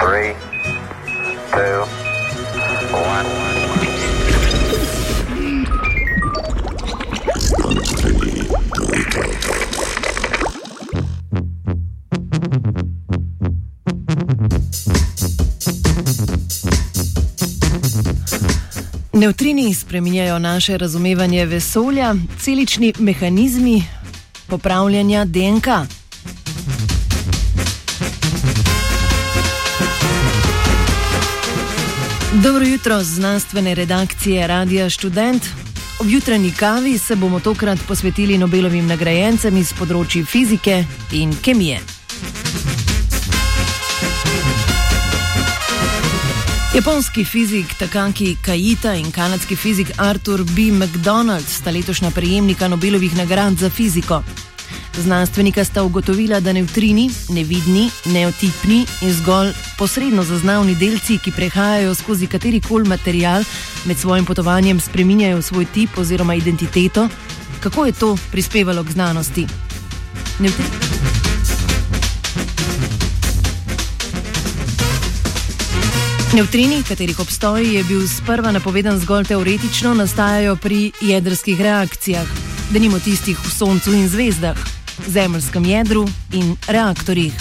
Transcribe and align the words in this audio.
Three, 0.00 0.34
two, 1.52 1.84
one. 2.92 3.26
Nevtrini 19.12 19.74
spreminjajo 19.74 20.38
naše 20.38 20.78
razumevanje 20.78 21.44
vesolja, 21.44 22.14
celični 22.38 22.92
mehanizmi 22.98 23.82
popravljanja 24.46 25.24
DNK. 25.24 25.99
Dobro 32.42 32.64
jutro 32.64 33.02
z 33.02 33.06
znanstvene 33.06 33.74
redakcije 33.74 34.46
Radia 34.46 34.90
Student. 34.90 35.42
Ob 35.98 36.08
jutranji 36.08 36.52
kavi 36.52 36.98
se 36.98 37.16
bomo 37.16 37.40
tokrat 37.40 37.78
posvetili 37.88 38.38
Nobelovim 38.38 38.86
nagrajencem 38.86 39.56
iz 39.56 39.72
področji 39.76 40.24
fizike 40.24 40.84
in 41.12 41.34
kemije. 41.44 41.80
Japonski 46.74 47.24
fizik 47.24 47.74
Takaki 47.78 48.36
Kajita 48.44 48.94
in 48.94 49.12
kanadski 49.12 49.56
fizik 49.56 49.92
Arthur 49.98 50.44
B. 50.44 50.72
McDonald 50.72 51.44
sta 51.44 51.70
letošnja 51.70 52.10
prejemnika 52.10 52.68
Nobelovih 52.68 53.16
nagrad 53.16 53.58
za 53.58 53.70
fiziko. 53.70 54.22
Znanstvenika 54.98 55.64
sta 55.64 55.82
ugotovila, 55.82 56.40
da 56.40 56.52
nevtrini, 56.52 57.10
nevidni, 57.28 57.90
neotipni 58.04 58.86
in 59.00 59.12
zgolj 59.12 59.52
posredno 59.78 60.24
zaznavni 60.24 60.74
delci, 60.74 61.18
ki 61.18 61.32
prehajajo 61.32 61.94
skozi 61.94 62.26
katerikoli 62.26 62.88
material, 62.88 63.44
med 63.84 63.98
svojim 63.98 64.24
potovanjem 64.24 64.80
spreminjajo 64.80 65.42
svoj 65.42 65.66
tip 65.74 65.98
oziroma 65.98 66.34
identiteto. 66.34 67.08
Kako 67.60 67.86
je 67.86 67.92
to 67.92 68.16
prispevalo 68.30 68.84
k 68.84 68.90
znanosti? 68.90 69.46
Nevtrini. 70.38 70.90
Nevtrini, 76.34 76.82
katerih 76.82 77.20
obstoj 77.20 77.74
je 77.76 77.84
bil 77.84 78.08
sprva 78.08 78.52
napovedan 78.52 79.00
zgolj 79.00 79.24
teoretično, 79.24 79.94
nastajajo 79.94 80.56
pri 80.56 80.92
jedrskih 81.00 81.60
reakcijah, 81.60 82.26
da 82.70 82.78
nimo 82.78 82.98
tistih 82.98 83.38
v 83.38 83.50
Soncu 83.50 83.92
in 83.92 84.08
zvezdah, 84.08 84.79
zemeljskem 85.08 85.64
jedru 85.64 86.08
in 86.32 86.56
reaktorjih. 86.68 87.32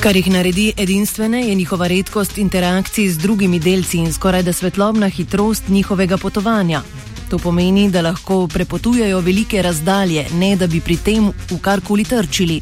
Kar 0.00 0.16
jih 0.16 0.28
naredi 0.30 0.72
edinstvene, 0.76 1.48
je 1.48 1.54
njihova 1.54 1.86
redkost 1.86 2.38
interakcij 2.38 3.08
z 3.08 3.18
drugimi 3.18 3.58
delci 3.58 3.98
in 3.98 4.12
skoraj 4.12 4.42
da 4.42 4.52
svetlobna 4.52 5.08
hitrost 5.08 5.68
njihovega 5.68 6.16
potovanja. 6.16 6.82
To 7.30 7.38
pomeni, 7.38 7.90
da 7.90 8.02
lahko 8.02 8.46
prepotujejo 8.46 9.20
velike 9.20 9.62
razdalje, 9.62 10.26
ne 10.32 10.56
da 10.56 10.66
bi 10.66 10.80
pri 10.80 10.96
tem 10.96 11.32
v 11.50 11.58
karkoli 11.60 12.04
trčili. 12.04 12.60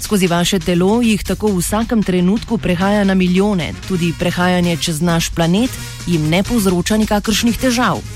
Skozi 0.00 0.26
vaše 0.26 0.58
telo 0.58 1.00
jih 1.02 1.24
tako 1.24 1.48
v 1.48 1.58
vsakem 1.58 2.02
trenutku 2.02 2.58
prehaja 2.58 3.04
na 3.04 3.14
milijone, 3.14 3.72
tudi 3.88 4.12
prehajanje 4.18 4.76
čez 4.76 5.00
naš 5.00 5.30
planet 5.30 5.70
jim 6.06 6.28
ne 6.28 6.42
povzroča 6.42 6.96
nikakršnih 6.96 7.58
težav. 7.58 8.15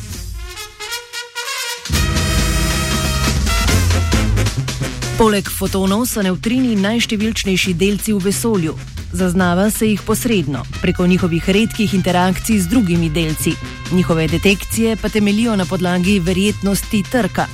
Poleg 5.20 5.50
fotonov 5.52 6.06
so 6.08 6.22
nevtrini 6.24 6.70
najštevilčnejši 6.80 7.74
delci 7.76 8.14
v 8.16 8.22
vesolju. 8.24 8.72
Zaznava 9.12 9.66
se 9.70 9.90
jih 9.90 10.00
posredno, 10.00 10.62
preko 10.80 11.04
njihovih 11.06 11.50
redkih 11.50 11.94
interakcij 11.94 12.58
z 12.58 12.68
drugimi 12.68 13.10
delci. 13.10 13.52
Njihove 13.92 14.28
detekcije 14.28 14.96
pa 14.96 15.08
temelijo 15.08 15.56
na 15.56 15.66
podlagi 15.68 16.18
verjetnosti 16.24 17.02
trka. 17.12 17.46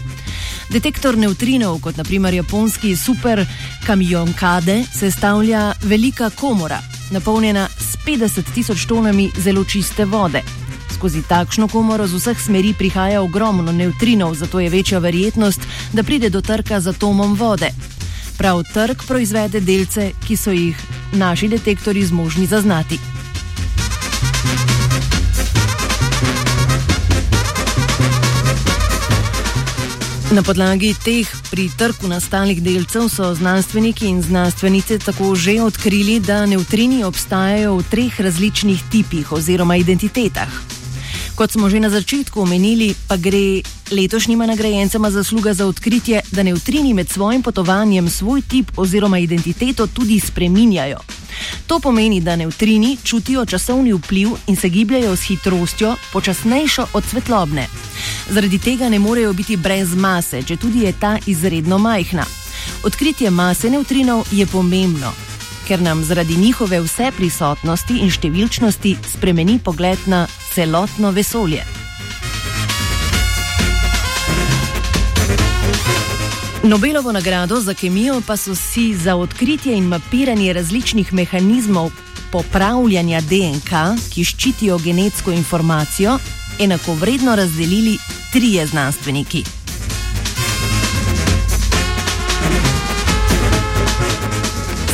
Detektor 0.70 1.18
nevtrinov, 1.18 1.80
kot 1.82 1.96
naprimer 1.96 2.34
japonski 2.34 2.96
super 2.96 3.42
kamionkade, 3.86 4.84
sestavlja 4.94 5.72
velika 5.82 6.30
komora, 6.30 6.78
napolnjena 7.10 7.66
s 7.78 7.98
50 8.06 8.54
tisoč 8.54 8.86
tonami 8.86 9.30
zelo 9.42 9.64
čiste 9.64 10.04
vode. 10.04 10.42
Skozi 10.96 11.20
takšno 11.28 11.68
komoro 11.68 12.06
z 12.08 12.16
vseh 12.16 12.38
smeri 12.40 12.72
prihaja 12.72 13.20
ogromno 13.20 13.68
nevtrinov, 13.68 14.32
zato 14.34 14.60
je 14.60 14.72
večja 14.72 14.98
verjetnost, 14.98 15.60
da 15.92 16.00
pride 16.02 16.30
do 16.32 16.40
trka 16.40 16.80
z 16.80 16.88
atomom 16.88 17.34
vode. 17.36 17.68
Prav 18.38 18.62
trk 18.72 19.04
proizvede 19.04 19.60
delce, 19.60 20.14
ki 20.24 20.36
so 20.36 20.56
jih 20.56 20.76
naši 21.12 21.48
detektori 21.52 22.00
zmožni 22.00 22.46
zaznati. 22.46 22.96
Na 30.32 30.42
podlagi 30.42 30.94
teh 31.04 31.28
pri 31.52 31.68
trku 31.76 32.08
nastalih 32.08 32.62
delcev 32.64 33.10
so 33.12 33.34
znanstveniki 33.34 34.08
in 34.08 34.22
znanstvenice 34.22 34.98
tako 34.98 35.34
že 35.36 35.60
odkrili, 35.60 36.20
da 36.24 36.46
nevtrini 36.46 37.04
obstajajo 37.04 37.76
v 37.76 37.84
treh 37.90 38.20
različnih 38.20 38.80
tipih 38.90 39.32
oziroma 39.32 39.76
identitetah. 39.76 40.75
Kot 41.36 41.52
smo 41.52 41.68
že 41.68 41.80
na 41.84 41.92
začetku 41.92 42.40
omenili, 42.40 42.94
pa 43.08 43.20
gre 43.20 43.60
letošnjima 43.92 44.46
nagrajencema 44.46 45.10
zasluga 45.10 45.52
za 45.54 45.66
odkritje, 45.66 46.20
da 46.32 46.42
nevtrini 46.42 46.94
med 46.94 47.08
svojim 47.08 47.42
potovanjem 47.42 48.08
svoj 48.10 48.40
tip 48.42 48.72
oziroma 48.76 49.18
identiteto 49.18 49.86
tudi 49.86 50.20
spreminjajo. 50.20 50.98
To 51.66 51.80
pomeni, 51.80 52.20
da 52.20 52.36
nevtrini 52.36 52.96
čutijo 53.04 53.44
časovni 53.44 53.92
vpliv 53.92 54.28
in 54.46 54.56
se 54.56 54.68
gibljajo 54.68 55.16
s 55.16 55.22
hitrostjo 55.22 55.96
počasnejšo 56.12 56.86
od 56.92 57.04
svetlobne. 57.04 57.66
Zaradi 58.30 58.58
tega 58.58 58.88
ne 58.88 58.98
morejo 58.98 59.32
biti 59.32 59.56
brez 59.56 59.94
mase, 59.94 60.42
če 60.42 60.56
tudi 60.56 60.88
je 60.88 60.92
ta 61.00 61.18
izredno 61.26 61.78
majhna. 61.78 62.24
Odkritje 62.84 63.30
mase 63.30 63.70
nevtrinov 63.70 64.24
je 64.32 64.46
pomembno, 64.46 65.12
ker 65.68 65.82
nam 65.82 66.04
zaradi 66.04 66.36
njihove 66.36 66.80
vse 66.80 67.12
prisotnosti 67.16 68.00
in 68.00 68.10
številčnosti 68.10 68.96
spremeni 69.12 69.58
pogled 69.58 69.98
na 70.06 70.24
celotno 70.56 71.10
vesolje. 71.10 71.64
Nobelovo 76.62 77.12
nagrado 77.12 77.60
za 77.60 77.74
kemijo 77.74 78.22
pa 78.26 78.36
so 78.36 78.54
si 78.54 78.94
za 78.94 79.16
odkritje 79.16 79.76
in 79.76 79.84
mapiranje 79.84 80.52
različnih 80.52 81.12
mehanizmov 81.12 81.90
popravljanja 82.32 83.20
DNK, 83.20 84.00
ki 84.14 84.24
ščitijo 84.24 84.78
genetsko 84.78 85.32
informacijo, 85.32 86.18
enakovredno 86.58 87.36
razdelili 87.36 87.98
trije 88.32 88.66
znanstveniki. 88.66 89.55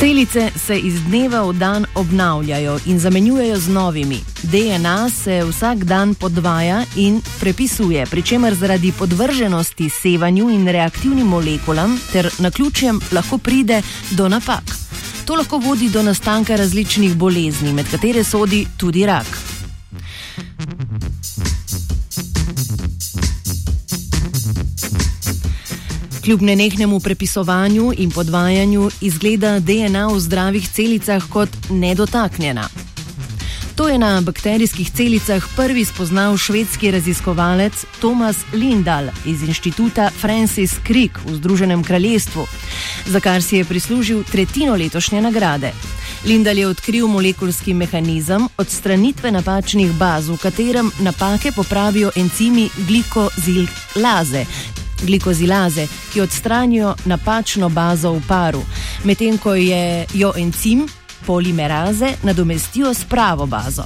Celice 0.03 0.51
se 0.55 0.75
iz 0.79 1.03
dneva 1.03 1.43
v 1.47 1.53
dan 1.53 1.85
obnavljajo 1.95 2.79
in 2.85 2.99
zamenjujejo 2.99 3.59
z 3.59 3.67
novimi. 3.69 4.19
DNA 4.43 5.09
se 5.09 5.43
vsak 5.49 5.83
dan 5.83 6.15
podvaja 6.15 6.83
in 6.95 7.21
prepisuje, 7.39 8.05
pri 8.05 8.21
čemer 8.21 8.53
zaradi 8.53 8.91
podvrženosti 8.91 9.89
sevanju 9.89 10.49
in 10.49 10.67
reaktivnim 10.67 11.27
molekulam 11.27 11.99
ter 12.11 12.29
na 12.39 12.51
ključjem 12.51 12.99
lahko 13.11 13.37
pride 13.37 13.81
do 14.11 14.29
napak. 14.29 14.75
To 15.25 15.35
lahko 15.35 15.57
vodi 15.57 15.89
do 15.89 16.03
nastanka 16.03 16.55
različnih 16.55 17.15
bolezni, 17.15 17.73
med 17.73 17.91
katere 17.91 18.23
sodi 18.23 18.67
tudi 18.77 19.05
rak. 19.05 19.42
Kljub 26.23 26.41
nenehnemu 26.41 26.99
prepisovanju 26.99 27.93
in 27.97 28.11
podvajanju 28.11 28.89
izgleda 29.01 29.59
DNA 29.59 30.07
v 30.07 30.19
zdravih 30.19 30.69
celicah 30.69 31.23
kot 31.29 31.49
nedotaknjena. 31.69 32.69
To 33.75 33.89
je 33.89 33.97
na 33.97 34.21
bakterijskih 34.21 34.91
celicah 34.91 35.43
prvi 35.55 35.85
spoznal 35.85 36.37
švedski 36.37 36.91
raziskovalec 36.91 37.85
Thomas 37.99 38.37
Lindahl 38.53 39.07
iz 39.25 39.43
inštituta 39.43 40.09
Francis 40.21 40.75
Crick 40.87 41.19
v 41.25 41.35
Združenem 41.35 41.83
kraljestvu, 41.83 42.47
za 43.05 43.19
kar 43.19 43.41
si 43.41 43.57
je 43.57 43.65
prislužil 43.65 44.23
tretjino 44.23 44.75
letošnje 44.75 45.21
nagrade. 45.21 45.71
Lindahl 46.25 46.59
je 46.59 46.67
odkril 46.67 47.07
molekulski 47.07 47.73
mehanizem 47.73 48.47
odstranitve 48.57 49.31
napačnih 49.31 49.91
baz, 49.91 50.29
v 50.29 50.37
katerem 50.37 50.91
napake 50.99 51.51
popravijo 51.51 52.11
encimi 52.15 52.69
glikozilaze, 52.87 54.45
glikozilaze, 55.03 55.87
ki 56.13 56.21
odstranijo 56.21 56.95
napačno 57.05 57.69
bazo 57.69 58.11
v 58.11 58.21
paru, 58.27 58.61
medtem 59.03 59.37
ko 59.37 59.55
je 59.55 60.05
jo 60.13 60.33
encim 60.37 60.87
polimeraze 61.25 62.13
nadomestijo 62.23 62.93
s 62.93 63.03
pravo 63.09 63.45
bazo. 63.45 63.83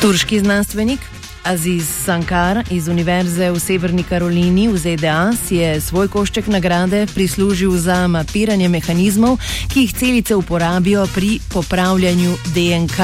Turški 0.00 0.40
znanstvenik 0.40 1.17
Aziz 1.44 1.88
Sankar 2.04 2.64
iz 2.70 2.88
Univerze 2.88 3.50
v 3.50 3.58
Severni 3.60 4.04
Karolini 4.04 4.68
v 4.68 4.78
ZDA 4.78 5.32
si 5.32 5.56
je 5.56 5.80
svoj 5.80 6.08
košček 6.08 6.46
nagrade 6.46 7.06
prislužil 7.14 7.76
za 7.76 8.06
mapiranje 8.08 8.68
mehanizmov, 8.68 9.38
ki 9.72 9.80
jih 9.80 9.94
celice 9.94 10.34
uporabijo 10.36 11.06
pri 11.14 11.40
popravljanju 11.52 12.36
DNK, 12.54 12.98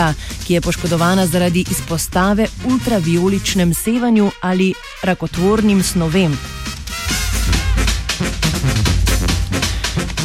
ki 0.47 0.55
je 0.55 0.61
poškodovana 0.61 1.27
zaradi 1.27 1.65
izpostave 1.71 2.47
ultravioličnem 2.65 3.75
sevanju 3.75 4.31
ali 4.41 4.75
rakotvornim 5.03 5.83
snovem. 5.83 6.54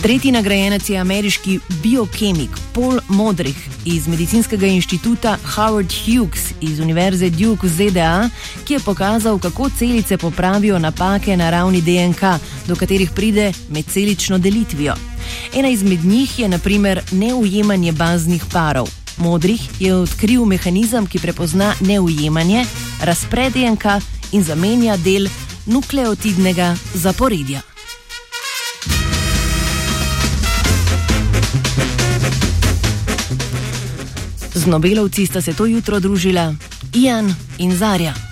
Tretji 0.02 0.32
nagrajenec 0.32 0.90
je 0.90 0.98
ameriški 0.98 1.60
biokemik 1.84 2.50
Paul 2.74 3.00
Modrih 3.08 3.70
iz 3.86 4.08
medicinskega 4.08 4.68
inštituta 4.68 5.38
Howard 5.56 5.94
Hughes 6.06 6.54
iz 6.62 6.80
Univerze 6.80 7.30
Duke 7.30 7.68
v 7.68 7.70
ZDA, 7.70 8.30
ki 8.66 8.74
je 8.74 8.80
pokazal, 8.80 9.40
kako 9.40 9.70
celice 9.70 10.18
popravijo 10.18 10.80
napake 10.80 11.38
na 11.38 11.50
ravni 11.50 11.82
DNK, 11.82 12.22
do 12.68 12.76
katerih 12.76 13.12
pride 13.16 13.52
med 13.70 13.86
celično 13.86 14.38
delitvijo. 14.38 14.96
Ena 15.56 15.70
izmed 15.70 16.06
njih 16.06 16.40
je 16.40 16.48
naprimer 16.48 17.02
neujemanje 17.12 17.92
baznih 17.92 18.46
parov. 18.52 18.88
Modrih 19.18 19.62
je 19.80 19.96
odkril 19.96 20.46
mehanizem, 20.46 21.08
ki 21.08 21.20
prepozna 21.20 21.74
neujemanje, 21.80 22.66
razpre 23.02 23.50
DNK 23.50 23.86
in 24.32 24.44
zamenja 24.44 24.98
del 24.98 25.28
nukleotidnega 25.66 26.76
zaporedja. 26.94 27.69
Z 34.60 34.66
Nobelovci 34.66 35.28
sta 35.28 35.42
se 35.42 35.54
to 35.56 35.66
jutro 35.66 36.00
družila 36.00 36.52
Ian 36.92 37.36
in 37.64 37.72
Zarja. 37.72 38.29